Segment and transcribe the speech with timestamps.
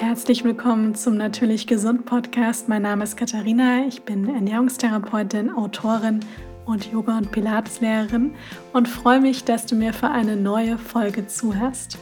[0.00, 2.68] Herzlich willkommen zum Natürlich Gesund Podcast.
[2.68, 3.84] Mein Name ist Katharina.
[3.88, 6.20] Ich bin Ernährungstherapeutin, Autorin
[6.66, 8.32] und Yoga- und Pilateslehrerin
[8.72, 11.98] und freue mich, dass du mir für eine neue Folge zuhörst.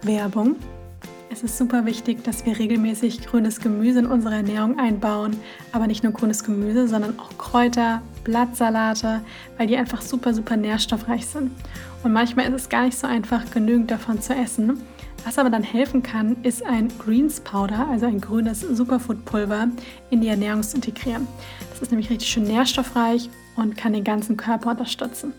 [0.00, 0.56] Werbung.
[1.28, 5.36] Es ist super wichtig, dass wir regelmäßig grünes Gemüse in unsere Ernährung einbauen,
[5.72, 9.20] aber nicht nur grünes Gemüse, sondern auch Kräuter, Blattsalate,
[9.58, 11.50] weil die einfach super, super nährstoffreich sind.
[12.02, 14.80] Und manchmal ist es gar nicht so einfach, genügend davon zu essen.
[15.26, 19.66] Was aber dann helfen kann, ist ein Greens Powder, also ein grünes Superfood-Pulver,
[20.10, 21.26] in die Ernährung zu integrieren.
[21.68, 25.32] Das ist nämlich richtig schön nährstoffreich und kann den ganzen Körper unterstützen.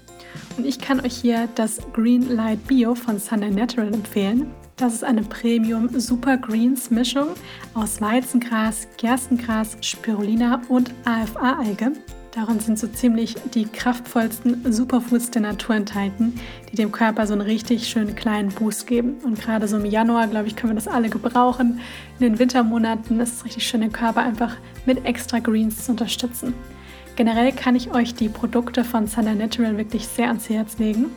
[0.58, 4.52] Und ich kann euch hier das Green Light Bio von Sunday Natural empfehlen.
[4.76, 7.30] Das ist eine Premium Super Greens Mischung
[7.74, 11.94] aus Weizengras, Gerstengras, Spirulina und AFA-Alge.
[12.32, 16.40] Darin sind so ziemlich die kraftvollsten Superfoods der Natur enthalten,
[16.72, 19.16] die dem Körper so einen richtig schönen kleinen Boost geben.
[19.24, 21.80] Und gerade so im Januar, glaube ich, können wir das alle gebrauchen.
[22.20, 26.54] In den Wintermonaten ist es richtig schön, den Körper einfach mit extra Greens zu unterstützen.
[27.16, 31.08] Generell kann ich euch die Produkte von Sunday Natural wirklich sehr ans Herz legen,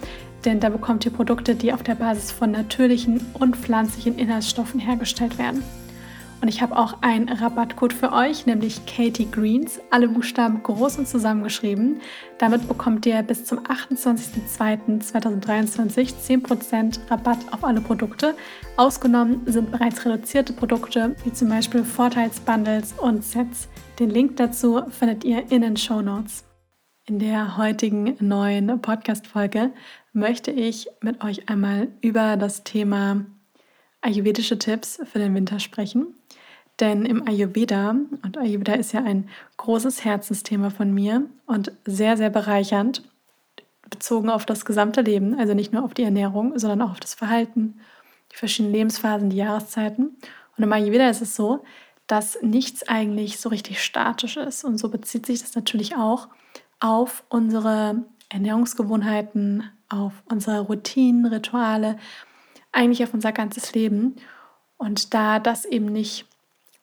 [0.47, 5.37] denn da bekommt ihr Produkte, die auf der Basis von natürlichen und pflanzlichen Inhaltsstoffen hergestellt
[5.37, 5.63] werden.
[6.41, 11.07] Und ich habe auch einen Rabattcode für euch, nämlich Katie Greens, alle Buchstaben groß und
[11.07, 12.01] zusammengeschrieben.
[12.39, 18.35] Damit bekommt ihr bis zum 28.02.2023 10% Rabatt auf alle Produkte.
[18.79, 23.69] Ausgenommen sind bereits reduzierte Produkte, wie zum Beispiel Vorteilsbundles und Sets.
[23.99, 26.45] Den Link dazu findet ihr in den Show Notes.
[27.07, 29.73] In der heutigen neuen Podcast-Folge
[30.15, 33.27] möchte ich mit euch einmal über das Thema
[34.01, 36.15] ayurvedische Tipps für den Winter sprechen.
[36.81, 39.29] Denn im Ayurveda, und Ayurveda ist ja ein
[39.59, 43.03] großes Herzensthema von mir und sehr, sehr bereichernd,
[43.91, 47.15] bezogen auf das gesamte Leben, also nicht nur auf die Ernährung, sondern auch auf das
[47.15, 47.81] Verhalten,
[48.33, 50.17] die verschiedenen Lebensphasen, die Jahreszeiten.
[50.57, 51.65] Und im Ayurveda ist es so,
[52.07, 54.65] dass nichts eigentlich so richtig statisch ist.
[54.65, 56.29] Und so bezieht sich das natürlich auch
[56.79, 61.99] auf unsere Ernährungsgewohnheiten, auf unsere Routinen, Rituale,
[62.73, 64.17] eigentlich auf unser ganzes Leben.
[64.77, 66.27] Und da das eben nicht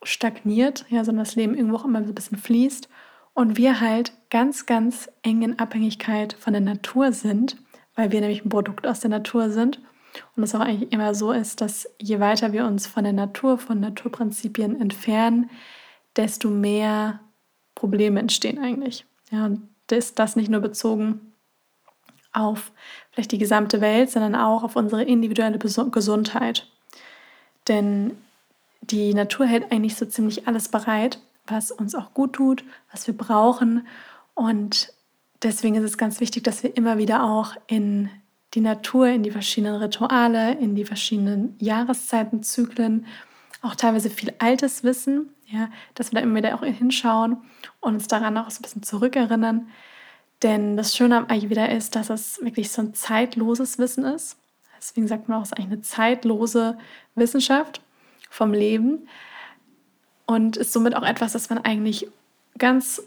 [0.03, 2.87] stagniert, ja, sondern das Leben irgendwo auch immer so ein bisschen fließt
[3.33, 7.57] und wir halt ganz, ganz eng in Abhängigkeit von der Natur sind,
[7.95, 9.79] weil wir nämlich ein Produkt aus der Natur sind
[10.35, 13.57] und es auch eigentlich immer so ist, dass je weiter wir uns von der Natur,
[13.57, 15.49] von Naturprinzipien entfernen,
[16.15, 17.19] desto mehr
[17.75, 19.05] Probleme entstehen eigentlich.
[19.31, 21.33] Ja, und ist das nicht nur bezogen
[22.33, 22.71] auf
[23.11, 26.67] vielleicht die gesamte Welt, sondern auch auf unsere individuelle Gesundheit.
[27.67, 28.17] Denn
[28.89, 33.15] die Natur hält eigentlich so ziemlich alles bereit, was uns auch gut tut, was wir
[33.15, 33.87] brauchen.
[34.33, 34.93] Und
[35.43, 38.09] deswegen ist es ganz wichtig, dass wir immer wieder auch in
[38.53, 43.05] die Natur, in die verschiedenen Rituale, in die verschiedenen Jahreszeitenzyklen,
[43.61, 47.37] auch teilweise viel altes Wissen, ja, dass wir da immer wieder auch hinschauen
[47.81, 49.69] und uns daran auch so ein bisschen zurückerinnern.
[50.43, 54.37] Denn das Schöne am Ayurveda ist, dass es wirklich so ein zeitloses Wissen ist.
[54.77, 56.77] Deswegen sagt man auch, es ist eigentlich eine zeitlose
[57.15, 57.81] Wissenschaft
[58.29, 59.07] vom Leben
[60.25, 62.07] und ist somit auch etwas, das man eigentlich
[62.57, 63.01] ganz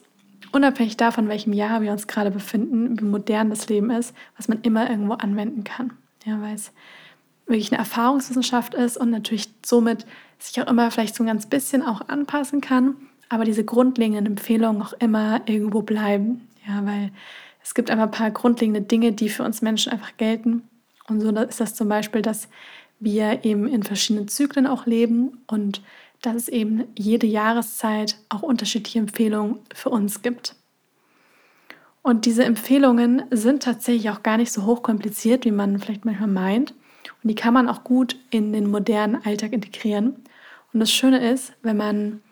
[0.52, 4.60] unabhängig davon, welchem Jahr wir uns gerade befinden, wie modern das Leben ist, was man
[4.62, 5.92] immer irgendwo anwenden kann.
[6.24, 6.72] Ja, weil es
[7.46, 10.06] wirklich eine Erfahrungswissenschaft ist und natürlich somit
[10.38, 12.96] sich auch immer vielleicht so ein ganz bisschen auch anpassen kann,
[13.28, 16.48] aber diese grundlegenden Empfehlungen auch immer irgendwo bleiben.
[16.66, 17.10] Ja, weil
[17.62, 20.62] es gibt einfach ein paar grundlegende Dinge, die für uns Menschen einfach gelten.
[21.08, 22.48] Und so ist das zum Beispiel, dass
[23.00, 25.82] wir eben in verschiedenen Zyklen auch leben und
[26.22, 30.54] dass es eben jede Jahreszeit auch unterschiedliche Empfehlungen für uns gibt.
[32.02, 36.72] Und diese Empfehlungen sind tatsächlich auch gar nicht so hochkompliziert, wie man vielleicht manchmal meint.
[37.22, 40.16] Und die kann man auch gut in den modernen Alltag integrieren.
[40.72, 42.22] Und das Schöne ist, wenn man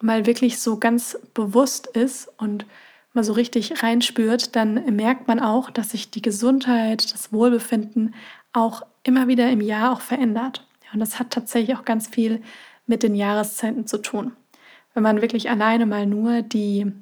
[0.00, 2.64] mal wirklich so ganz bewusst ist und
[3.12, 8.14] mal so richtig reinspürt, dann merkt man auch, dass sich die Gesundheit, das Wohlbefinden
[8.52, 10.66] auch immer wieder im Jahr auch verändert.
[10.92, 12.42] Und das hat tatsächlich auch ganz viel
[12.86, 14.32] mit den Jahreszeiten zu tun.
[14.94, 16.92] Wenn man wirklich alleine mal nur die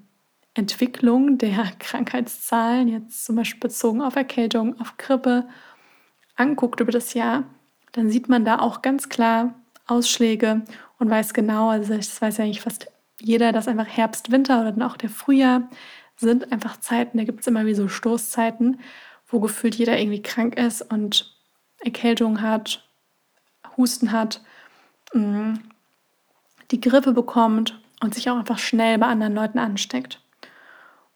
[0.54, 5.48] Entwicklung der Krankheitszahlen, jetzt zum Beispiel bezogen auf Erkältung, auf Grippe,
[6.36, 7.44] anguckt über das Jahr,
[7.92, 9.54] dann sieht man da auch ganz klar
[9.86, 10.62] Ausschläge
[10.98, 12.88] und weiß genau, also das weiß ja eigentlich fast
[13.20, 15.68] jeder, dass einfach Herbst, Winter oder dann auch der Frühjahr
[16.16, 18.80] sind einfach Zeiten, da gibt es immer wie so Stoßzeiten,
[19.28, 21.37] wo gefühlt jeder irgendwie krank ist und
[21.78, 22.84] Erkältung hat,
[23.76, 24.42] Husten hat,
[25.12, 25.54] mm,
[26.70, 30.20] die Grippe bekommt und sich auch einfach schnell bei anderen Leuten ansteckt.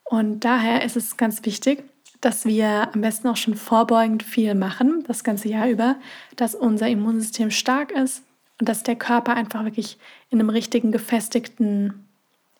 [0.05, 1.85] Und daher ist es ganz wichtig,
[2.20, 5.97] dass wir am besten auch schon vorbeugend viel machen, das ganze Jahr über,
[6.37, 8.23] dass unser Immunsystem stark ist
[8.61, 9.99] und dass der Körper einfach wirklich
[10.31, 12.06] in einem richtigen gefestigten,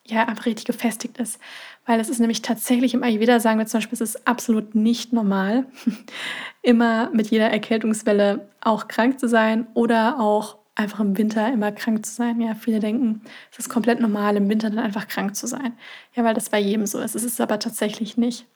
[0.07, 1.39] ja, einfach richtig gefestigt ist.
[1.87, 5.13] Weil es ist nämlich tatsächlich im Ayurveda, sagen wir zum Beispiel, es ist absolut nicht
[5.13, 5.67] normal,
[6.63, 12.05] immer mit jeder Erkältungswelle auch krank zu sein oder auch einfach im Winter immer krank
[12.05, 12.41] zu sein.
[12.41, 15.75] Ja, viele denken, es ist komplett normal, im Winter dann einfach krank zu sein.
[16.15, 17.15] Ja, weil das bei jedem so ist.
[17.15, 18.47] Es ist aber tatsächlich nicht.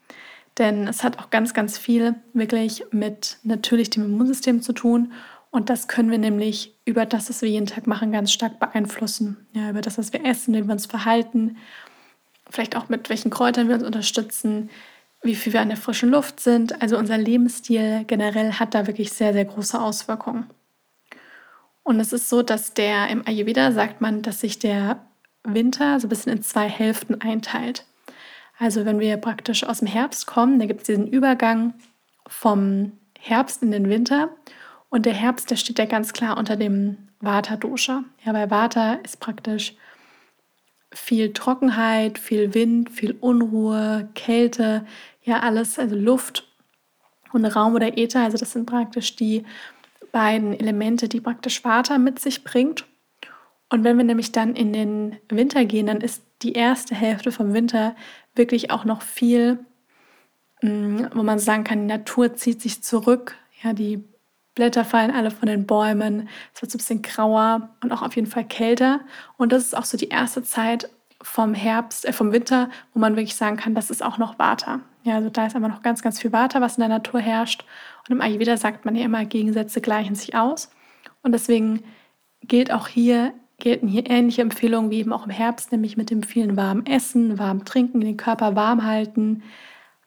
[0.58, 5.12] Denn es hat auch ganz, ganz viel wirklich mit natürlich dem Immunsystem zu tun.
[5.56, 9.46] Und das können wir nämlich über das, was wir jeden Tag machen, ganz stark beeinflussen.
[9.54, 11.56] Ja, über das, was wir essen, wie wir uns verhalten,
[12.50, 14.68] vielleicht auch mit welchen Kräutern wir uns unterstützen,
[15.22, 16.82] wie viel wir an der frischen Luft sind.
[16.82, 20.44] Also unser Lebensstil generell hat da wirklich sehr, sehr große Auswirkungen.
[21.84, 25.06] Und es ist so, dass der im Ayurveda sagt man, dass sich der
[25.42, 27.86] Winter so ein bisschen in zwei Hälften einteilt.
[28.58, 31.72] Also wenn wir praktisch aus dem Herbst kommen, da gibt es diesen Übergang
[32.26, 34.28] vom Herbst in den Winter.
[34.88, 38.04] Und der Herbst, der steht ja ganz klar unter dem Vata-Dosha.
[38.24, 39.74] Ja, weil Vata ist praktisch
[40.92, 44.86] viel Trockenheit, viel Wind, viel Unruhe, Kälte,
[45.22, 46.48] ja alles, also Luft
[47.32, 48.22] und Raum oder Äther.
[48.22, 49.44] Also das sind praktisch die
[50.12, 52.84] beiden Elemente, die praktisch Vata mit sich bringt.
[53.68, 57.52] Und wenn wir nämlich dann in den Winter gehen, dann ist die erste Hälfte vom
[57.52, 57.96] Winter
[58.34, 59.58] wirklich auch noch viel,
[60.62, 63.34] mm, wo man sagen kann, die Natur zieht sich zurück.
[63.62, 64.04] Ja, die
[64.56, 66.28] Blätter fallen alle von den Bäumen.
[66.52, 69.00] Es wird so ein bisschen grauer und auch auf jeden Fall kälter.
[69.36, 70.90] Und das ist auch so die erste Zeit
[71.22, 74.80] vom Herbst, äh, vom Winter, wo man wirklich sagen kann, das ist auch noch Vata.
[75.04, 77.64] Ja, also da ist einfach noch ganz, ganz viel Vata, was in der Natur herrscht.
[78.08, 80.70] Und im Ayurveda sagt man ja immer, Gegensätze gleichen sich aus.
[81.22, 81.84] Und deswegen
[82.42, 86.22] gilt auch hier, gelten hier ähnliche Empfehlungen wie eben auch im Herbst, nämlich mit dem
[86.22, 89.42] vielen warmen Essen, warm Trinken, den Körper warm halten,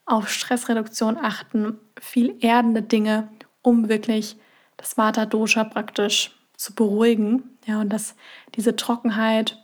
[0.05, 3.29] auf Stressreduktion achten, viel erdende Dinge,
[3.69, 4.35] um wirklich
[4.77, 7.57] das Vata-Dosha praktisch zu beruhigen.
[7.65, 8.15] Ja, und dass
[8.55, 9.57] diese Trockenheit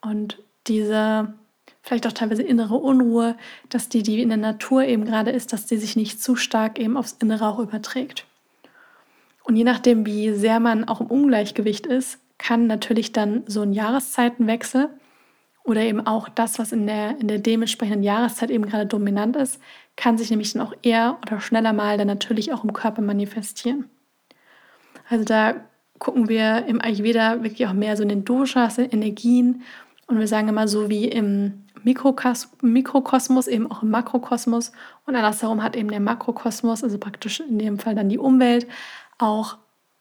[0.00, 1.34] und diese
[1.82, 3.36] vielleicht auch teilweise innere Unruhe,
[3.68, 6.78] dass die, die in der Natur eben gerade ist, dass die sich nicht zu stark
[6.78, 8.26] eben aufs Innere auch überträgt.
[9.44, 13.72] Und je nachdem, wie sehr man auch im Ungleichgewicht ist, kann natürlich dann so ein
[13.72, 14.88] Jahreszeitenwechsel
[15.70, 19.60] oder eben auch das, was in der, in der dementsprechenden Jahreszeit eben gerade dominant ist,
[19.96, 23.88] kann sich nämlich dann auch eher oder schneller mal dann natürlich auch im Körper manifestieren.
[25.08, 25.54] Also da
[25.98, 29.62] gucken wir im Ayurveda wirklich auch mehr so in den Doshas, in Energien
[30.06, 34.72] und wir sagen immer so wie im Mikrokos Mikrokosmos, eben auch im Makrokosmos.
[35.06, 38.66] Und andersherum hat eben der Makrokosmos, also praktisch in dem Fall dann die Umwelt,
[39.18, 39.56] auch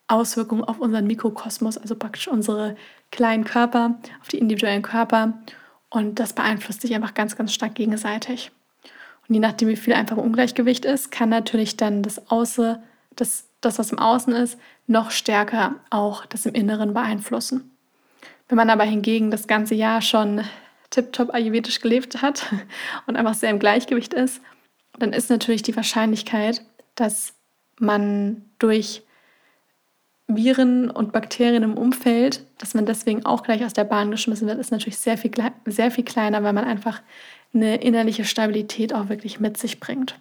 [0.07, 2.75] Auswirkungen auf unseren Mikrokosmos, also praktisch unsere
[3.11, 5.33] kleinen Körper, auf die individuellen Körper.
[5.89, 8.51] Und das beeinflusst sich einfach ganz, ganz stark gegenseitig.
[9.27, 12.77] Und je nachdem, wie viel einfach im Ungleichgewicht ist, kann natürlich dann das Außen,
[13.15, 14.57] das, das, was im Außen ist,
[14.87, 17.71] noch stärker auch das im Inneren beeinflussen.
[18.47, 20.43] Wenn man aber hingegen das ganze Jahr schon
[20.89, 22.51] tiptop ayurvedisch gelebt hat
[23.07, 24.41] und einfach sehr im Gleichgewicht ist,
[24.97, 26.63] dann ist natürlich die Wahrscheinlichkeit,
[26.95, 27.33] dass
[27.77, 29.03] man durch
[30.29, 34.59] Viren und Bakterien im Umfeld, dass man deswegen auch gleich aus der Bahn geschmissen wird,
[34.59, 35.31] ist natürlich sehr viel,
[35.65, 37.01] sehr viel kleiner, weil man einfach
[37.53, 40.19] eine innerliche Stabilität auch wirklich mit sich bringt.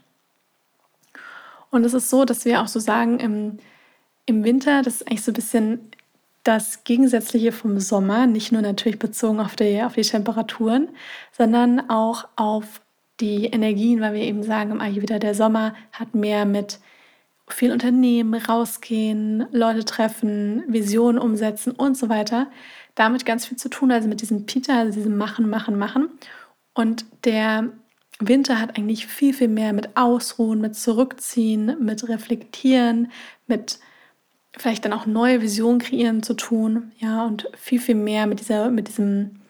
[1.70, 3.58] Und es ist so, dass wir auch so sagen, im,
[4.24, 5.80] im Winter, das ist eigentlich so ein bisschen
[6.42, 10.88] das Gegensätzliche vom Sommer, nicht nur natürlich bezogen auf die, auf die Temperaturen,
[11.36, 12.80] sondern auch auf
[13.20, 16.78] die Energien, weil wir eben sagen im Ayurveda, der Sommer hat mehr mit
[17.52, 22.48] viel Unternehmen, rausgehen, Leute treffen, Visionen umsetzen und so weiter.
[22.94, 26.08] Damit ganz viel zu tun, also mit diesem Pita, also diesem Machen, Machen, Machen.
[26.74, 27.70] Und der
[28.20, 33.10] Winter hat eigentlich viel, viel mehr mit Ausruhen, mit Zurückziehen, mit Reflektieren,
[33.46, 33.78] mit
[34.56, 38.70] vielleicht dann auch neue Visionen kreieren zu tun, ja, und viel, viel mehr mit, dieser,
[38.70, 39.40] mit diesem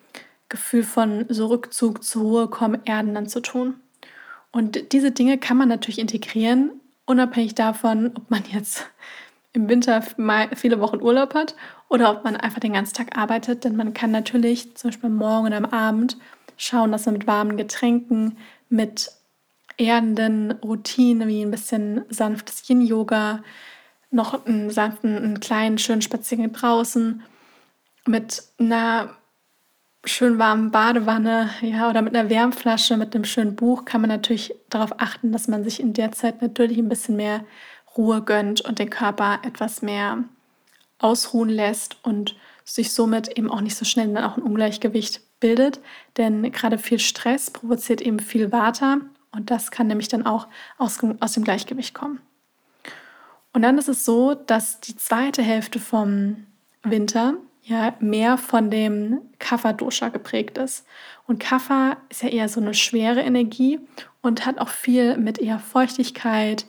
[0.49, 3.75] Gefühl von so Rückzug, zur Ruhe kommen, Erden dann zu tun.
[4.51, 6.78] Und diese Dinge kann man natürlich integrieren,
[7.09, 8.85] unabhängig davon, ob man jetzt
[9.51, 10.03] im Winter
[10.55, 11.55] viele Wochen Urlaub hat
[11.89, 13.63] oder ob man einfach den ganzen Tag arbeitet.
[13.63, 16.17] Denn man kann natürlich zum Beispiel morgen oder am Abend
[16.55, 18.37] schauen, dass man mit warmen Getränken,
[18.69, 19.11] mit
[19.77, 23.43] erdenden Routinen wie ein bisschen sanftes Yin-Yoga,
[24.11, 27.23] noch einen sanften, einen kleinen, schönen Spaziergang draußen
[28.05, 29.15] mit einer
[30.05, 34.53] schön warmen Badewanne, ja, oder mit einer Wärmflasche, mit einem schönen Buch kann man natürlich
[34.69, 37.43] darauf achten, dass man sich in der Zeit natürlich ein bisschen mehr
[37.97, 40.23] Ruhe gönnt und den Körper etwas mehr
[40.99, 45.79] ausruhen lässt und sich somit eben auch nicht so schnell dann auch ein Ungleichgewicht bildet.
[46.17, 48.99] Denn gerade viel Stress provoziert eben viel Vata
[49.31, 52.21] und das kann nämlich dann auch aus, aus dem Gleichgewicht kommen.
[53.53, 56.45] Und dann ist es so, dass die zweite Hälfte vom
[56.83, 57.35] Winter
[57.69, 60.85] ja mehr von dem Kapha-Dosha geprägt ist.
[61.27, 63.79] Und Kapha ist ja eher so eine schwere Energie
[64.21, 66.65] und hat auch viel mit eher Feuchtigkeit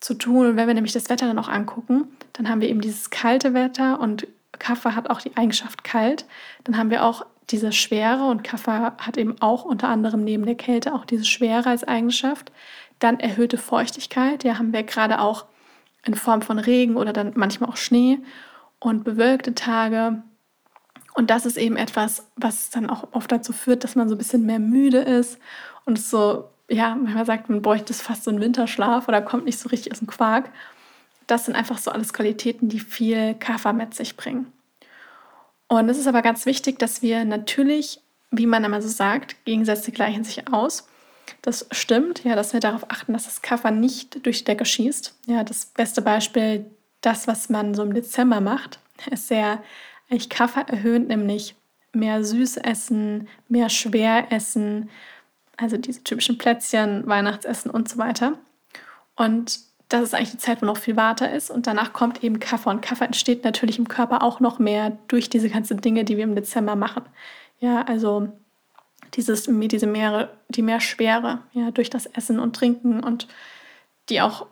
[0.00, 0.46] zu tun.
[0.46, 3.54] Und wenn wir nämlich das Wetter dann auch angucken, dann haben wir eben dieses kalte
[3.54, 4.26] Wetter und
[4.58, 6.26] Kapha hat auch die Eigenschaft kalt.
[6.64, 10.56] Dann haben wir auch diese Schwere und Kapha hat eben auch unter anderem neben der
[10.56, 12.50] Kälte auch diese Schwere als Eigenschaft.
[12.98, 15.46] Dann erhöhte Feuchtigkeit, ja haben wir gerade auch
[16.04, 18.18] in Form von Regen oder dann manchmal auch Schnee
[18.80, 20.22] und bewölkte Tage.
[21.14, 24.18] Und das ist eben etwas, was dann auch oft dazu führt, dass man so ein
[24.18, 25.38] bisschen mehr müde ist
[25.84, 29.68] und so, ja, manchmal sagt man, bräuchte fast so einen Winterschlaf oder kommt nicht so
[29.68, 30.50] richtig aus dem Quark.
[31.26, 34.52] Das sind einfach so alles Qualitäten, die viel Kaffer mit sich bringen.
[35.66, 39.92] Und es ist aber ganz wichtig, dass wir natürlich, wie man immer so sagt, Gegensätze
[39.92, 40.88] gleichen sich aus.
[41.42, 45.14] Das stimmt, ja, dass wir darauf achten, dass das Kaffer nicht durch die Decke schießt.
[45.26, 46.70] Ja, das beste Beispiel,
[47.08, 49.62] das, was man so im Dezember macht, ist sehr
[50.10, 51.54] eigentlich Kaffer erhöhend, nämlich
[51.94, 54.90] mehr süß essen, mehr schwer essen,
[55.56, 58.34] also diese typischen Plätzchen, Weihnachtsessen und so weiter.
[59.16, 62.40] Und das ist eigentlich die Zeit, wo noch viel Water ist und danach kommt eben
[62.40, 66.18] Kaffee und Kaffee entsteht natürlich im Körper auch noch mehr durch diese ganzen Dinge, die
[66.18, 67.04] wir im Dezember machen.
[67.58, 68.28] Ja, also
[69.14, 73.28] dieses, diese mehr, die mehr Schwere, ja, durch das Essen und Trinken und
[74.10, 74.46] die auch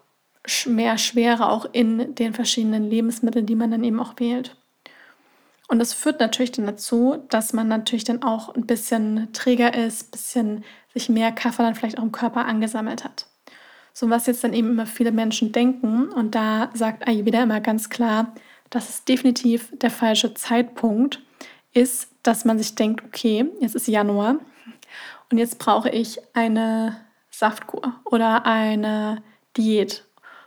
[0.67, 4.57] mehr Schwere auch in den verschiedenen Lebensmitteln, die man dann eben auch wählt.
[5.69, 10.09] Und das führt natürlich dann dazu, dass man natürlich dann auch ein bisschen träger ist,
[10.09, 13.27] ein bisschen sich mehr Kaffee dann vielleicht auch im Körper angesammelt hat.
[13.93, 16.09] So was jetzt dann eben immer viele Menschen denken.
[16.09, 18.33] Und da sagt Ayurveda immer ganz klar,
[18.71, 21.21] dass es definitiv der falsche Zeitpunkt
[21.73, 24.37] ist, dass man sich denkt, okay, jetzt ist Januar
[25.31, 26.97] und jetzt brauche ich eine
[27.31, 29.23] Saftkur oder eine
[29.57, 30.05] Diät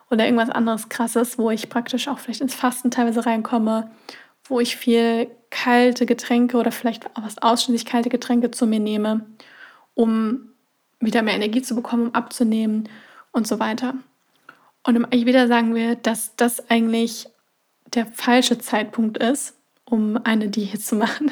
[0.09, 3.91] oder irgendwas anderes Krasses, wo ich praktisch auch vielleicht ins Fasten teilweise reinkomme,
[4.45, 9.25] wo ich viel kalte Getränke oder vielleicht auch was ausschließlich kalte Getränke zu mir nehme,
[9.93, 10.49] um
[10.99, 12.89] wieder mehr Energie zu bekommen, um abzunehmen
[13.31, 13.93] und so weiter.
[14.83, 17.27] Und im Ayurveda sagen wir, dass das eigentlich
[17.93, 21.31] der falsche Zeitpunkt ist, um eine Diät zu machen.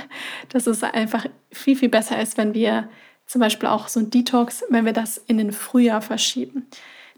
[0.49, 2.89] Dass es einfach viel, viel besser ist, wenn wir
[3.25, 6.67] zum Beispiel auch so ein Detox, wenn wir das in den Frühjahr verschieben.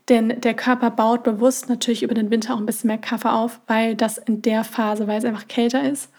[0.10, 3.62] Denn der Körper baut bewusst natürlich über den Winter auch ein bisschen mehr Kaffee auf,
[3.68, 6.12] weil das in der Phase, weil es einfach kälter ist,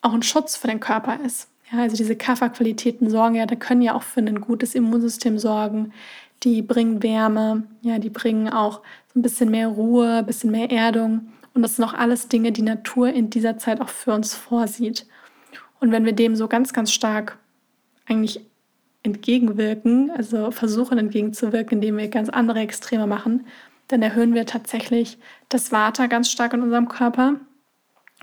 [0.00, 1.48] auch ein Schutz für den Körper ist.
[1.70, 5.92] Ja, also diese Kafferqualitäten sorgen ja, da können ja auch für ein gutes Immunsystem sorgen
[6.42, 10.70] die bringen Wärme, ja, die bringen auch so ein bisschen mehr Ruhe, ein bisschen mehr
[10.70, 11.32] Erdung.
[11.54, 15.06] Und das sind auch alles Dinge, die Natur in dieser Zeit auch für uns vorsieht.
[15.80, 17.38] Und wenn wir dem so ganz, ganz stark
[18.06, 18.40] eigentlich
[19.06, 23.46] entgegenwirken, also versuchen entgegenzuwirken, indem wir ganz andere Extreme machen,
[23.88, 25.16] dann erhöhen wir tatsächlich
[25.48, 27.36] das Vata ganz stark in unserem Körper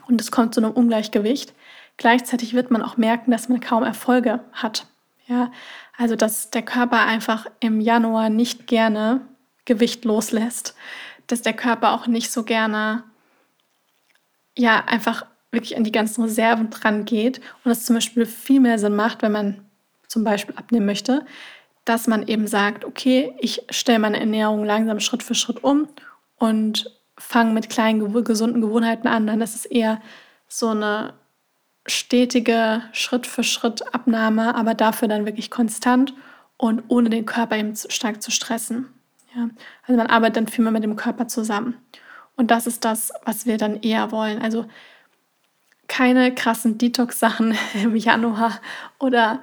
[0.08, 1.54] und es kommt zu einem Ungleichgewicht.
[1.98, 4.88] Gleichzeitig wird man auch merken, dass man kaum Erfolge hat.
[5.28, 5.52] Ja,
[5.98, 9.22] also dass der Körper einfach im Januar nicht gerne
[9.64, 10.76] Gewicht loslässt,
[11.28, 13.06] dass der Körper auch nicht so gerne
[14.58, 18.80] ja einfach wirklich an die ganzen Reserven dran geht und es zum Beispiel viel mehr
[18.80, 19.66] Sinn macht, wenn man
[20.14, 21.26] zum Beispiel abnehmen möchte,
[21.86, 25.90] dass man eben sagt, okay, ich stelle meine Ernährung langsam Schritt für Schritt um
[26.38, 30.02] und fange mit kleinen gesunden Gewohnheiten an, dann ist es eher
[30.48, 31.14] so eine
[31.88, 36.14] stetige Schritt für Schritt Abnahme, aber dafür dann wirklich konstant
[36.58, 38.88] und ohne den Körper eben stark zu stressen.
[39.36, 39.50] Ja?
[39.88, 41.76] Also man arbeitet dann viel mehr mit dem Körper zusammen.
[42.36, 44.42] Und das ist das, was wir dann eher wollen.
[44.42, 44.66] Also
[45.88, 48.62] keine krassen Detox-Sachen im Januar
[49.00, 49.42] oder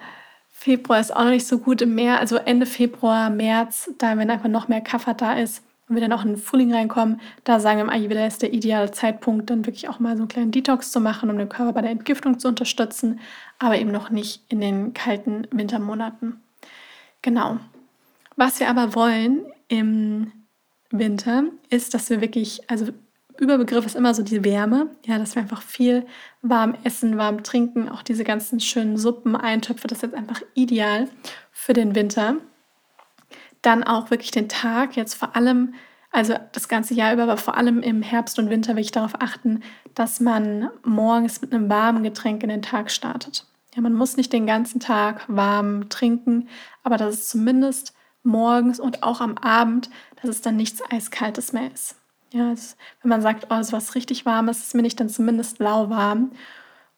[0.61, 4.29] Februar ist auch noch nicht so gut im März, also Ende Februar, März, da wenn
[4.29, 7.61] einfach noch mehr Kaffee da ist, wenn wir dann auch in den Frühling reinkommen, da
[7.61, 10.50] sagen wir im Ayurveda ist der ideale Zeitpunkt, dann wirklich auch mal so einen kleinen
[10.50, 13.21] Detox zu machen, um den Körper bei der Entgiftung zu unterstützen,
[13.59, 16.43] aber eben noch nicht in den kalten Wintermonaten.
[17.23, 17.57] Genau.
[18.37, 20.31] Was wir aber wollen im
[20.90, 22.88] Winter ist, dass wir wirklich, also
[23.40, 26.06] Überbegriff ist immer so die Wärme, ja, dass wir einfach viel
[26.42, 31.09] warm essen, warm trinken, auch diese ganzen schönen Suppen, Eintöpfe, das ist jetzt einfach ideal
[31.50, 32.37] für den Winter
[33.62, 35.75] dann auch wirklich den Tag jetzt vor allem,
[36.11, 39.20] also das ganze Jahr über, aber vor allem im Herbst und Winter will ich darauf
[39.20, 39.62] achten,
[39.94, 43.47] dass man morgens mit einem warmen Getränk in den Tag startet.
[43.75, 46.49] Ja, man muss nicht den ganzen Tag warm trinken,
[46.82, 51.70] aber dass es zumindest morgens und auch am Abend, dass es dann nichts Eiskaltes mehr
[51.73, 51.97] ist.
[52.32, 55.08] Ja, also wenn man sagt, oh, es ist was richtig Warmes, ist mir nicht dann
[55.08, 56.32] zumindest lauwarm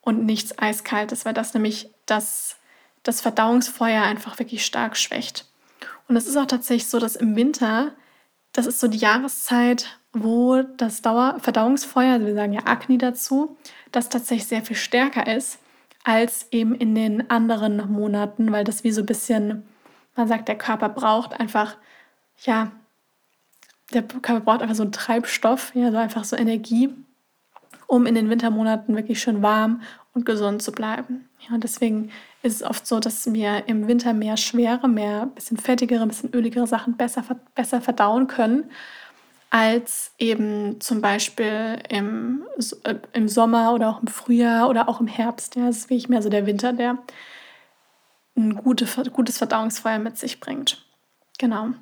[0.01, 2.57] und nichts Eiskaltes, weil das nämlich das,
[3.03, 5.47] das Verdauungsfeuer einfach wirklich stark schwächt.
[6.09, 7.93] Und es ist auch tatsächlich so, dass im Winter
[8.53, 13.57] das ist so die Jahreszeit, wo das Dauer Verdauungsfeuer, also wir sagen ja Akne dazu,
[13.91, 15.59] das tatsächlich sehr viel stärker ist
[16.05, 19.63] als eben in den anderen Monaten, weil das wie so ein bisschen,
[20.17, 21.77] man sagt, der Körper braucht einfach,
[22.45, 22.73] ja,
[23.95, 26.91] der Körper braucht einfach so einen Treibstoff, ja, so einfach so Energie,
[27.87, 29.83] um in den Wintermonaten wirklich schön warm
[30.15, 31.29] und gesund zu bleiben.
[31.41, 32.11] Ja, und deswegen
[32.43, 36.67] ist es oft so, dass wir im Winter mehr schwere, mehr bisschen fettigere, bisschen öligere
[36.67, 38.71] Sachen besser, besser verdauen können
[39.53, 42.43] als eben zum Beispiel im,
[42.85, 45.57] äh, im Sommer oder auch im Frühjahr oder auch im Herbst.
[45.57, 46.97] Ja, das ist wirklich mehr so der Winter, der
[48.35, 50.83] ein gute, gutes Verdauungsfeuer mit sich bringt.
[51.39, 51.75] Genau.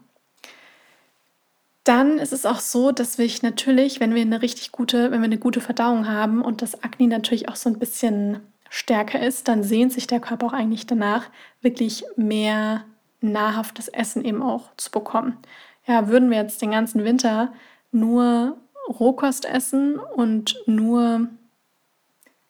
[1.84, 5.26] Dann ist es auch so, dass wir natürlich, wenn wir eine richtig gute, wenn wir
[5.26, 9.62] eine gute Verdauung haben und das Akne natürlich auch so ein bisschen stärker ist, dann
[9.62, 12.84] sehnt sich der Körper auch eigentlich danach, wirklich mehr
[13.20, 15.38] nahrhaftes Essen eben auch zu bekommen.
[15.86, 17.52] Ja, würden wir jetzt den ganzen Winter
[17.92, 18.58] nur
[18.88, 21.28] Rohkost essen und nur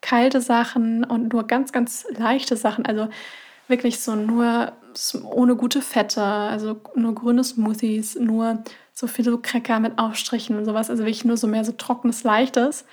[0.00, 3.08] kalte Sachen und nur ganz, ganz leichte Sachen, also
[3.68, 4.72] wirklich so nur
[5.24, 10.90] ohne gute Fette, also nur grüne Smoothies, nur so viele Cracker mit Aufstrichen und sowas,
[10.90, 12.84] also wirklich nur so mehr so trockenes, leichtes,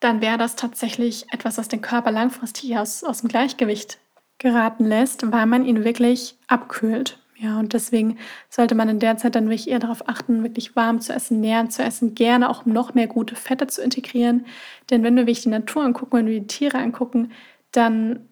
[0.00, 3.98] dann wäre das tatsächlich etwas, was den Körper langfristig aus, aus dem Gleichgewicht
[4.38, 7.18] geraten lässt, weil man ihn wirklich abkühlt.
[7.38, 8.16] Ja, und deswegen
[8.48, 11.70] sollte man in der Zeit dann wirklich eher darauf achten, wirklich warm zu essen, nährend
[11.72, 14.46] zu essen, gerne auch noch mehr gute Fette zu integrieren.
[14.88, 17.32] Denn wenn wir wirklich die Natur angucken, wenn wir die Tiere angucken,
[17.72, 18.26] dann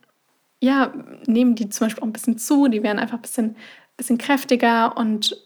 [0.65, 0.93] ja,
[1.27, 3.57] nehmen die zum Beispiel auch ein bisschen zu, die werden einfach ein bisschen,
[3.97, 5.37] bisschen kräftiger und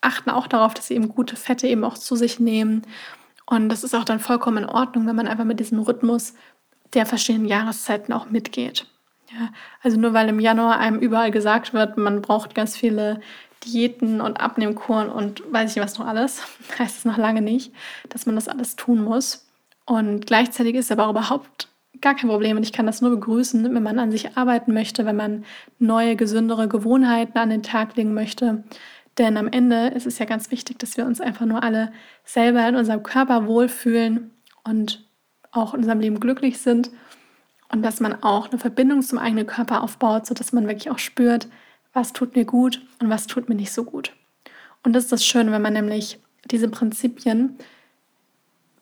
[0.00, 2.82] achten auch darauf, dass sie eben gute Fette eben auch zu sich nehmen.
[3.46, 6.34] Und das ist auch dann vollkommen in Ordnung, wenn man einfach mit diesem Rhythmus
[6.94, 8.86] der verschiedenen Jahreszeiten auch mitgeht.
[9.30, 9.50] Ja,
[9.82, 13.20] also nur weil im Januar einem überall gesagt wird, man braucht ganz viele
[13.64, 16.42] Diäten und Abnehmkuren und weiß ich was noch alles,
[16.78, 17.72] heißt es noch lange nicht,
[18.08, 19.46] dass man das alles tun muss.
[19.84, 21.68] Und gleichzeitig ist aber überhaupt
[22.02, 25.06] gar kein Problem und ich kann das nur begrüßen, wenn man an sich arbeiten möchte,
[25.06, 25.44] wenn man
[25.78, 28.64] neue, gesündere Gewohnheiten an den Tag legen möchte.
[29.18, 31.92] Denn am Ende ist es ja ganz wichtig, dass wir uns einfach nur alle
[32.24, 34.30] selber in unserem Körper wohlfühlen
[34.64, 35.06] und
[35.50, 36.90] auch in unserem Leben glücklich sind
[37.70, 41.48] und dass man auch eine Verbindung zum eigenen Körper aufbaut, sodass man wirklich auch spürt,
[41.92, 44.12] was tut mir gut und was tut mir nicht so gut.
[44.82, 46.18] Und das ist das Schöne, wenn man nämlich
[46.50, 47.56] diese Prinzipien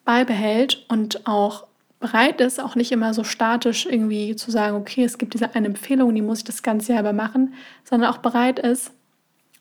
[0.05, 1.67] beibehält und auch
[2.01, 5.67] bereit ist, auch nicht immer so statisch irgendwie zu sagen, okay, es gibt diese eine
[5.67, 8.91] Empfehlung, die muss ich das ganze Jahr über machen, sondern auch bereit ist,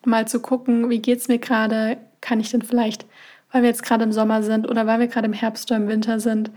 [0.06, 3.06] mal zu gucken, wie geht es mir gerade, kann ich denn vielleicht,
[3.52, 5.90] weil wir jetzt gerade im Sommer sind oder weil wir gerade im Herbst oder im
[5.90, 6.50] Winter sind,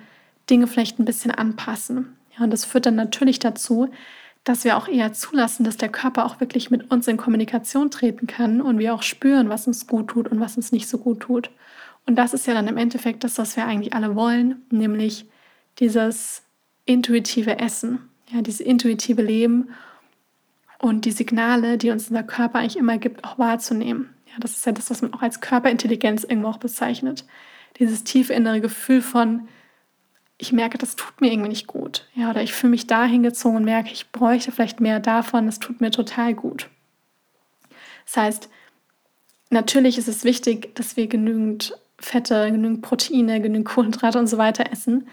[0.48, 2.16] Dinge vielleicht ein bisschen anpassen.
[2.36, 3.90] Ja, und das führt dann natürlich dazu,
[4.44, 8.26] dass wir auch eher zulassen, dass der Körper auch wirklich mit uns in Kommunikation treten
[8.26, 11.20] kann und wir auch spüren, was uns gut tut und was uns nicht so gut
[11.20, 11.50] tut.
[12.06, 15.26] Und das ist ja dann im Endeffekt das, was wir eigentlich alle wollen, nämlich
[15.78, 16.42] dieses
[16.84, 19.70] intuitive Essen, ja, dieses intuitive Leben
[20.78, 24.14] und die Signale, die uns unser Körper eigentlich immer gibt, auch wahrzunehmen.
[24.26, 27.24] Ja, das ist ja das, was man auch als Körperintelligenz irgendwo auch bezeichnet.
[27.78, 29.48] Dieses tiefe innere Gefühl von,
[30.38, 32.08] ich merke, das tut mir irgendwie nicht gut.
[32.14, 35.60] Ja, oder ich fühle mich da hingezogen und merke, ich bräuchte vielleicht mehr davon, das
[35.60, 36.68] tut mir total gut.
[38.06, 38.48] Das heißt,
[39.50, 44.72] natürlich ist es wichtig, dass wir genügend Fette, genügend Proteine, genügend Kohlenhydrate und so weiter
[44.72, 45.06] essen.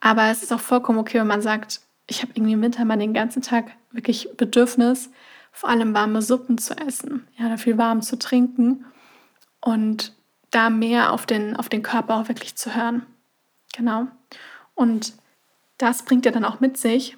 [0.00, 2.96] Aber es ist auch vollkommen okay, wenn man sagt, ich habe irgendwie im Winter mal
[2.96, 5.10] den ganzen Tag wirklich Bedürfnis,
[5.52, 8.84] vor allem warme Suppen zu essen, ja, oder viel warm zu trinken
[9.60, 10.14] und
[10.50, 13.06] da mehr auf den, auf den Körper auch wirklich zu hören.
[13.76, 14.06] Genau.
[14.74, 15.14] Und
[15.78, 17.16] das bringt ja dann auch mit sich,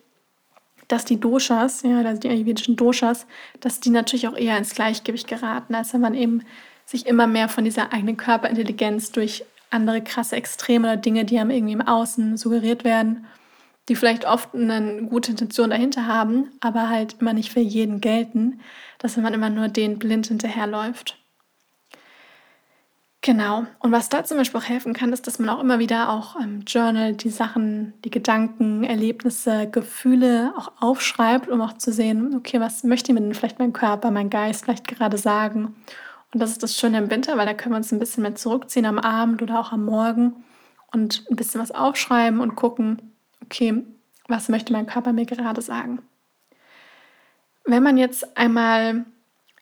[0.89, 3.27] dass die Doshas, ja, also die ayurvedischen Doshas,
[3.61, 6.43] dass die natürlich auch eher ins Gleichgewicht geraten, als wenn man eben
[6.85, 11.51] sich immer mehr von dieser eigenen Körperintelligenz durch andere krasse Extreme oder Dinge, die einem
[11.51, 13.27] irgendwie im Außen suggeriert werden,
[13.89, 18.61] die vielleicht oft eine gute Intention dahinter haben, aber halt immer nicht für jeden gelten,
[18.99, 21.19] dass man immer nur den blind hinterherläuft.
[23.25, 23.67] Genau.
[23.79, 26.35] Und was da zum Beispiel auch helfen kann, ist, dass man auch immer wieder auch
[26.35, 32.59] im Journal die Sachen, die Gedanken, Erlebnisse, Gefühle auch aufschreibt, um auch zu sehen, okay,
[32.59, 35.77] was möchte mir denn vielleicht mein Körper, mein Geist vielleicht gerade sagen?
[36.33, 38.35] Und das ist das Schöne im Winter, weil da können wir uns ein bisschen mehr
[38.35, 40.45] zurückziehen am Abend oder auch am Morgen
[40.91, 43.83] und ein bisschen was aufschreiben und gucken, okay,
[44.29, 46.01] was möchte mein Körper mir gerade sagen?
[47.65, 49.05] Wenn man jetzt einmal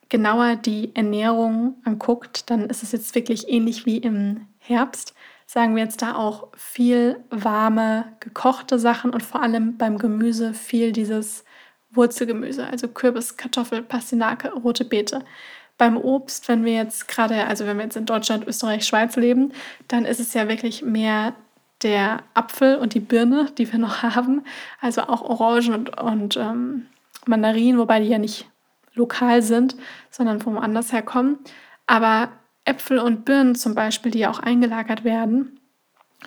[0.09, 5.13] genauer die Ernährung anguckt, dann ist es jetzt wirklich ähnlich wie im Herbst.
[5.47, 10.91] Sagen wir jetzt da auch viel warme, gekochte Sachen und vor allem beim Gemüse viel
[10.91, 11.43] dieses
[11.91, 15.23] Wurzelgemüse, also Kürbis, Kartoffel, Pastinake, rote Beete.
[15.81, 19.51] Beim Obst, wenn wir jetzt gerade, also wenn wir jetzt in Deutschland, Österreich, Schweiz leben,
[19.87, 21.33] dann ist es ja wirklich mehr
[21.81, 24.43] der Apfel und die Birne, die wir noch haben.
[24.79, 26.85] Also auch Orangen und, und ähm,
[27.25, 28.47] Mandarinen, wobei die ja nicht
[28.93, 29.75] lokal sind,
[30.11, 31.39] sondern von woanders herkommen.
[31.87, 32.29] Aber
[32.63, 35.59] Äpfel und Birnen zum Beispiel, die ja auch eingelagert werden,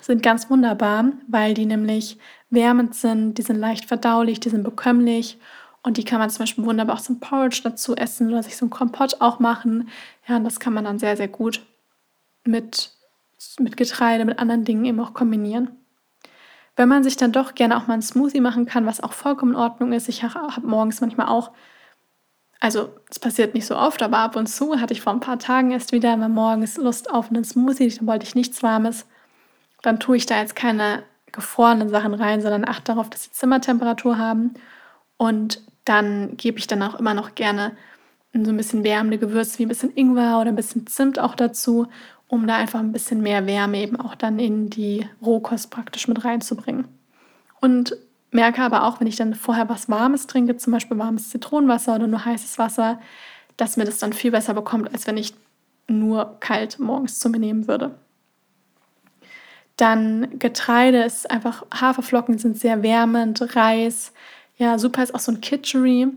[0.01, 2.19] sind ganz wunderbar, weil die nämlich
[2.51, 5.39] wärmend sind, die sind leicht verdaulich, die sind bekömmlich
[5.85, 8.65] und die kann man zum Beispiel wunderbar auch zum Porridge dazu essen oder sich so
[8.65, 9.91] ein Kompott auch machen.
[10.27, 11.61] Ja, und das kann man dann sehr, sehr gut
[12.43, 12.91] mit,
[13.59, 15.71] mit Getreide, mit anderen Dingen eben auch kombinieren.
[16.75, 19.53] Wenn man sich dann doch gerne auch mal einen Smoothie machen kann, was auch vollkommen
[19.53, 21.53] in Ordnung ist, ich habe morgens manchmal auch,
[22.61, 25.39] also es passiert nicht so oft, aber ab und zu hatte ich vor ein paar
[25.39, 29.07] Tagen erst wieder mal morgens Lust auf einen Smoothie, dann wollte ich nichts Warmes.
[29.83, 34.17] Dann tue ich da jetzt keine gefrorenen Sachen rein, sondern achte darauf, dass sie Zimmertemperatur
[34.17, 34.55] haben
[35.19, 37.77] und dann gebe ich dann auch immer noch gerne
[38.33, 41.87] so ein bisschen wärmende Gewürze wie ein bisschen Ingwer oder ein bisschen Zimt auch dazu,
[42.27, 46.25] um da einfach ein bisschen mehr Wärme eben auch dann in die Rohkost praktisch mit
[46.25, 46.87] reinzubringen.
[47.61, 47.97] Und
[48.33, 52.09] merke aber auch, wenn ich dann vorher was Warmes trinke, zum Beispiel warmes Zitronenwasser oder
[52.09, 53.01] nur heißes Wasser,
[53.57, 55.35] dass mir das dann viel besser bekommt, als wenn ich
[55.87, 57.95] nur kalt morgens zu mir nehmen würde.
[59.77, 64.13] Dann Getreide ist einfach, Haferflocken sind sehr wärmend, Reis,
[64.57, 66.09] ja, super ist auch so ein Kitchery,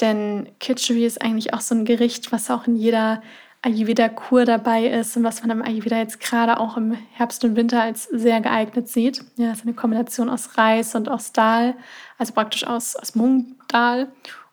[0.00, 3.22] denn Kitchery ist eigentlich auch so ein Gericht, was auch in jeder
[3.64, 7.80] Ayurveda-Kur dabei ist und was man im Ayurveda jetzt gerade auch im Herbst und Winter
[7.80, 9.24] als sehr geeignet sieht.
[9.36, 11.74] Ja, das ist eine Kombination aus Reis und aus Dal,
[12.18, 14.08] also praktisch aus, aus Mungdal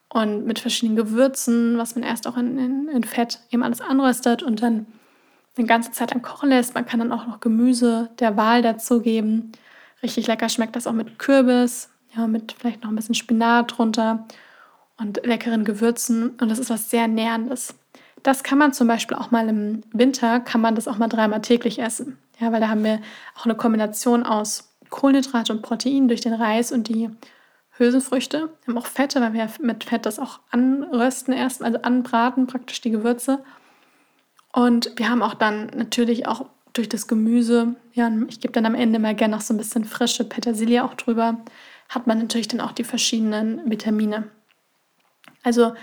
[0.07, 4.43] und mit verschiedenen Gewürzen, was man erst auch in, in, in Fett eben alles anröstet
[4.43, 4.85] und dann
[5.57, 6.75] eine ganze Zeit am Kochen lässt.
[6.75, 9.51] Man kann dann auch noch Gemüse der Wahl dazugeben.
[10.01, 14.25] Richtig lecker schmeckt das auch mit Kürbis, ja, mit vielleicht noch ein bisschen Spinat drunter
[14.97, 16.31] und leckeren Gewürzen.
[16.41, 17.75] Und das ist was sehr Nährendes.
[18.23, 21.41] Das kann man zum Beispiel auch mal im Winter, kann man das auch mal dreimal
[21.41, 22.17] täglich essen.
[22.39, 23.01] Ja, weil da haben wir
[23.37, 27.09] auch eine Kombination aus Kohlenhydrate und Protein durch den Reis und die
[27.77, 28.49] Hülsenfrüchte.
[28.63, 32.81] Wir haben auch Fette, weil wir mit Fett das auch anrösten erst, also anbraten praktisch
[32.81, 33.43] die Gewürze.
[34.53, 38.75] Und wir haben auch dann natürlich auch durch das Gemüse, ja, ich gebe dann am
[38.75, 41.37] Ende mal gerne noch so ein bisschen frische Petersilie auch drüber,
[41.91, 44.29] hat man natürlich dann auch die verschiedenen Vitamine.
[45.43, 45.73] Also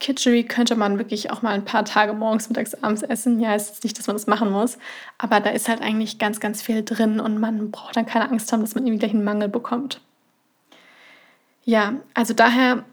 [0.00, 3.38] Kitchery könnte man wirklich auch mal ein paar Tage morgens, mittags, abends essen.
[3.38, 4.78] Ja, es ist nicht, dass man das machen muss,
[5.16, 8.52] aber da ist halt eigentlich ganz, ganz viel drin und man braucht dann keine Angst
[8.52, 10.00] haben, dass man irgendwie gleich einen Mangel bekommt.
[11.64, 12.84] Ja, also daher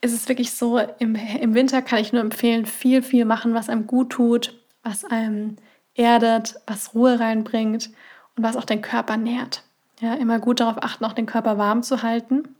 [0.00, 3.68] ist es wirklich so, im, im Winter kann ich nur empfehlen, viel, viel machen, was
[3.68, 5.56] einem gut tut, was einem
[5.94, 7.90] erdet, was Ruhe reinbringt
[8.36, 9.64] und was auch den Körper nährt.
[10.00, 12.56] Ja, immer gut darauf achten, auch den Körper warm zu halten.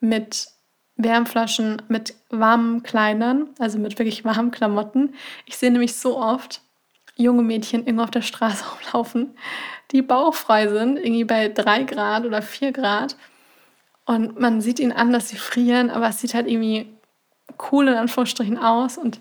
[0.00, 0.48] Mit
[0.96, 5.14] Wärmflaschen, mit warmen Kleidern, also mit wirklich warmen Klamotten.
[5.46, 6.62] Ich sehe nämlich so oft
[7.16, 9.36] junge Mädchen irgendwo auf der Straße rumlaufen,
[9.92, 13.16] die bauchfrei sind, irgendwie bei drei Grad oder vier Grad.
[14.06, 16.86] Und man sieht ihnen an, dass sie frieren, aber es sieht halt irgendwie
[17.70, 18.96] cool in Anführungsstrichen aus.
[18.96, 19.20] Und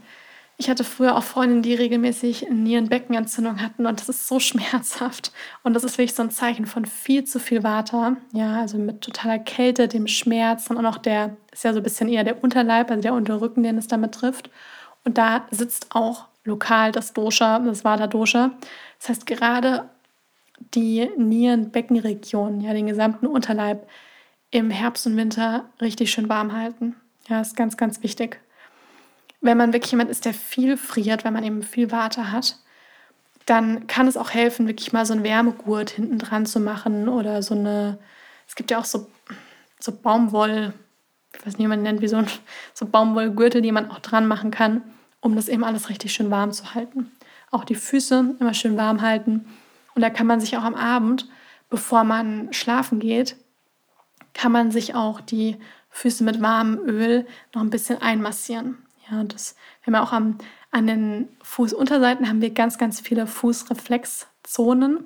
[0.59, 5.31] ich hatte früher auch Freundinnen, die regelmäßig Nierenbeckenentzündung hatten und das ist so schmerzhaft.
[5.63, 8.17] Und das ist wirklich so ein Zeichen von viel zu viel Water.
[8.33, 12.09] Ja, also mit totaler Kälte, dem Schmerz und auch der, ist ja so ein bisschen
[12.09, 14.49] eher der Unterleib, also der Unterrücken, den es damit trifft.
[15.05, 18.51] Und da sitzt auch lokal das Dosha, das Vata-Dosha.
[18.99, 19.87] Das heißt, gerade
[20.73, 23.87] die Nierenbeckenregion, ja, den gesamten Unterleib
[24.49, 26.95] im Herbst und Winter richtig schön warm halten.
[27.29, 28.39] Ja, ist ganz, ganz wichtig
[29.41, 32.57] wenn man wirklich jemand ist, der viel friert, wenn man eben viel Water hat,
[33.45, 37.41] dann kann es auch helfen, wirklich mal so einen Wärmegurt hinten dran zu machen oder
[37.41, 37.97] so eine,
[38.47, 39.07] es gibt ja auch so,
[39.79, 40.73] so Baumwoll,
[41.33, 42.27] ich weiß nicht, wie man nennt, wie so, ein,
[42.73, 44.81] so Baumwollgürtel, die man auch dran machen kann,
[45.21, 47.11] um das eben alles richtig schön warm zu halten.
[47.51, 49.45] Auch die Füße immer schön warm halten.
[49.95, 51.27] Und da kann man sich auch am Abend,
[51.69, 53.37] bevor man schlafen geht,
[54.33, 55.57] kann man sich auch die
[55.89, 58.77] Füße mit warmem Öl noch ein bisschen einmassieren.
[59.09, 60.37] Ja, das, wir haben auch am,
[60.71, 65.05] an den Fußunterseiten haben wir ganz, ganz viele Fußreflexzonen.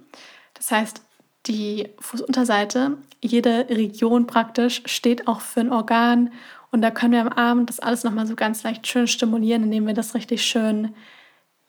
[0.54, 1.02] Das heißt,
[1.46, 6.32] die Fußunterseite, jede Region praktisch, steht auch für ein Organ.
[6.72, 9.88] Und da können wir am Abend das alles nochmal so ganz leicht schön stimulieren, indem
[9.88, 10.94] wir das richtig schön,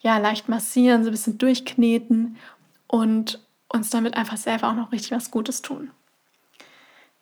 [0.00, 2.36] ja, leicht massieren, so ein bisschen durchkneten
[2.86, 5.90] und uns damit einfach selber auch noch richtig was Gutes tun.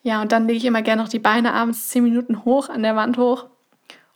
[0.03, 2.83] Ja, und dann lege ich immer gerne noch die Beine abends zehn Minuten hoch an
[2.83, 3.47] der Wand hoch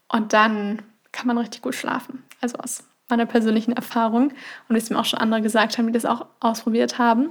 [0.08, 2.24] und dann kann man richtig gut schlafen.
[2.40, 4.30] Also aus meiner persönlichen Erfahrung
[4.68, 7.30] und wie es mir auch schon andere gesagt haben, die das auch ausprobiert haben.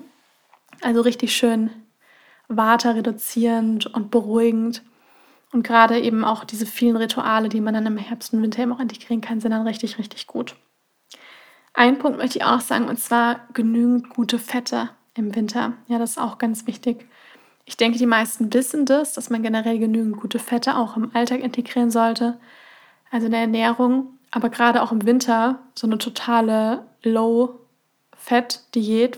[0.81, 1.69] Also richtig schön
[2.47, 4.83] water reduzierend und beruhigend.
[5.51, 8.73] Und gerade eben auch diese vielen Rituale, die man dann im Herbst und Winter eben
[8.73, 10.55] auch integrieren kann, sind dann richtig, richtig gut.
[11.73, 15.73] Ein Punkt möchte ich auch sagen, und zwar genügend gute Fette im Winter.
[15.87, 17.07] Ja, das ist auch ganz wichtig.
[17.65, 21.39] Ich denke, die meisten wissen das, dass man generell genügend gute Fette auch im Alltag
[21.39, 22.39] integrieren sollte,
[23.13, 24.07] also in der Ernährung.
[24.31, 27.61] Aber gerade auch im Winter so eine totale Low-Fett-Diät,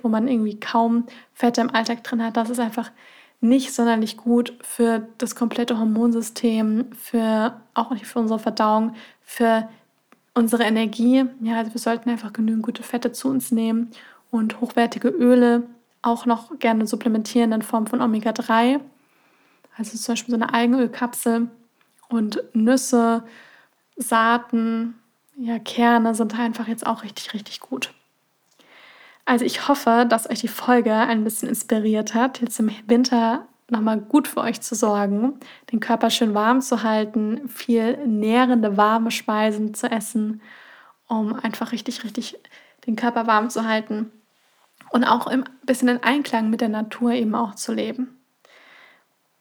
[0.04, 2.92] wo man irgendwie kaum Fette im Alltag drin hat, das ist einfach
[3.40, 9.70] nicht sonderlich gut für das komplette Hormonsystem, für auch nicht für unsere Verdauung, für
[10.34, 11.24] unsere Energie.
[11.40, 13.92] Ja, also wir sollten einfach genügend gute Fette zu uns nehmen
[14.30, 15.64] und hochwertige Öle
[16.02, 18.82] auch noch gerne supplementieren in Form von Omega-3.
[19.78, 21.50] Also zum Beispiel so eine Algenölkapsel
[22.10, 23.24] und Nüsse,
[23.96, 24.96] Saaten,
[25.38, 27.94] ja, Kerne sind einfach jetzt auch richtig, richtig gut.
[29.26, 34.00] Also ich hoffe, dass euch die Folge ein bisschen inspiriert hat, jetzt im Winter nochmal
[34.00, 35.40] gut für euch zu sorgen,
[35.72, 40.42] den Körper schön warm zu halten, viel nährende, warme Speisen zu essen,
[41.08, 42.38] um einfach richtig, richtig
[42.86, 44.12] den Körper warm zu halten
[44.92, 48.20] und auch ein bisschen in Einklang mit der Natur eben auch zu leben.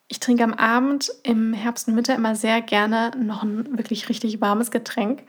[0.08, 4.40] Ich trinke am Abend im Herbst und Winter immer sehr gerne noch ein wirklich richtig
[4.40, 5.22] warmes Getränk.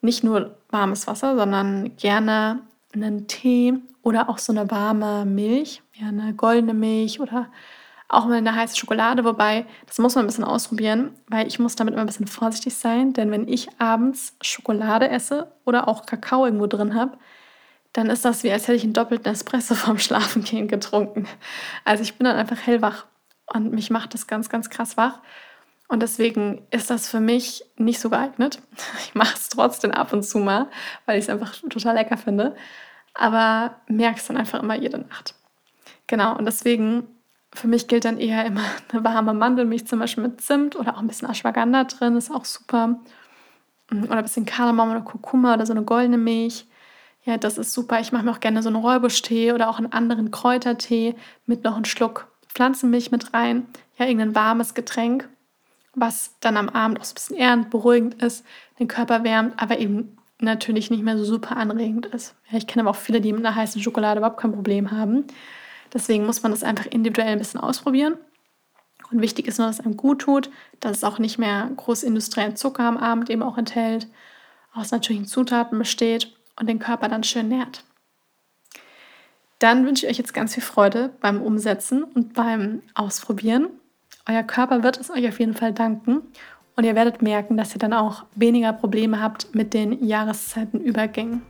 [0.00, 2.60] Nicht nur warmes Wasser, sondern gerne
[2.94, 7.48] einen Tee oder auch so eine warme Milch, ja, eine goldene Milch oder
[8.08, 11.76] auch mal eine heiße Schokolade, wobei das muss man ein bisschen ausprobieren, weil ich muss
[11.76, 16.44] damit immer ein bisschen vorsichtig sein, denn wenn ich abends Schokolade esse oder auch Kakao
[16.44, 17.16] irgendwo drin habe,
[17.94, 21.26] dann ist das wie als hätte ich einen doppelten Espresso vorm Schlafengehen getrunken.
[21.84, 23.06] Also ich bin dann einfach hellwach
[23.52, 25.20] und mich macht das ganz, ganz krass wach.
[25.88, 28.60] Und deswegen ist das für mich nicht so geeignet.
[29.04, 30.68] Ich mache es trotzdem ab und zu mal,
[31.06, 32.56] weil ich es einfach total lecker finde
[33.14, 35.34] aber merkst dann einfach immer jede Nacht.
[36.06, 37.06] Genau, und deswegen
[37.54, 38.62] für mich gilt dann eher immer
[38.92, 42.44] eine warme Mandelmilch, zum Beispiel mit Zimt oder auch ein bisschen Ashwagandha drin, ist auch
[42.44, 43.00] super.
[43.90, 46.66] Mm, oder ein bisschen Kardamom oder Kurkuma oder so eine goldene Milch.
[47.24, 48.00] Ja, das ist super.
[48.00, 51.14] Ich mache mir auch gerne so einen Räubusch-Tee oder auch einen anderen Kräutertee
[51.46, 53.66] mit noch einem Schluck Pflanzenmilch mit rein.
[53.98, 55.28] Ja, irgendein warmes Getränk,
[55.94, 58.44] was dann am Abend auch so ein bisschen ehrend, beruhigend ist,
[58.78, 62.34] den Körper wärmt, aber eben natürlich nicht mehr so super anregend ist.
[62.50, 65.26] Ja, ich kenne aber auch viele, die mit einer heißen Schokolade überhaupt kein Problem haben.
[65.92, 68.16] Deswegen muss man das einfach individuell ein bisschen ausprobieren.
[69.10, 72.02] Und wichtig ist nur, dass es einem gut tut, dass es auch nicht mehr groß
[72.02, 74.08] industriellen Zucker am Abend eben auch enthält,
[74.72, 77.84] aus natürlichen Zutaten besteht und den Körper dann schön nährt.
[79.62, 83.68] Dann wünsche ich euch jetzt ganz viel Freude beim Umsetzen und beim Ausprobieren.
[84.28, 86.22] Euer Körper wird es euch auf jeden Fall danken
[86.74, 91.42] und ihr werdet merken, dass ihr dann auch weniger Probleme habt mit den Jahreszeitenübergängen.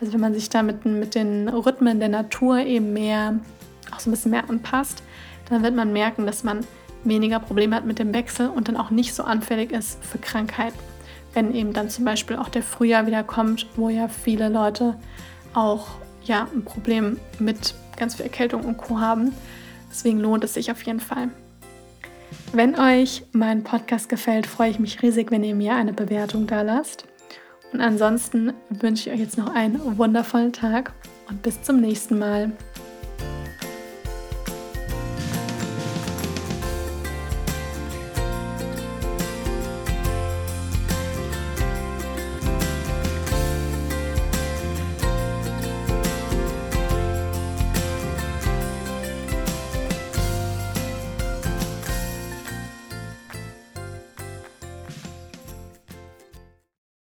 [0.00, 3.38] Also wenn man sich da mit, mit den Rhythmen der Natur eben mehr,
[3.94, 5.02] auch so ein bisschen mehr anpasst,
[5.50, 6.60] dann wird man merken, dass man
[7.04, 10.78] weniger Probleme hat mit dem Wechsel und dann auch nicht so anfällig ist für Krankheiten.
[11.34, 14.96] Wenn eben dann zum Beispiel auch der Frühjahr wieder kommt, wo ja viele Leute
[15.52, 19.00] auch ja, ein Problem mit ganz viel Erkältung und Co.
[19.00, 19.32] haben.
[19.90, 21.28] Deswegen lohnt es sich auf jeden Fall.
[22.52, 26.62] Wenn euch mein Podcast gefällt, freue ich mich riesig, wenn ihr mir eine Bewertung da
[26.62, 27.04] lasst.
[27.72, 30.92] Und ansonsten wünsche ich euch jetzt noch einen wundervollen Tag
[31.28, 32.52] und bis zum nächsten Mal.